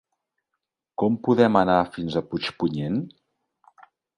Com 1.03 1.17
podem 1.27 1.59
anar 1.61 1.77
fins 1.99 2.17
a 2.17 2.25
Puigpunyent? 2.31 3.01